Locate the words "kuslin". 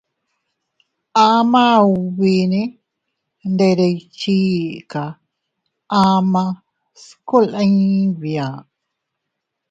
7.27-7.75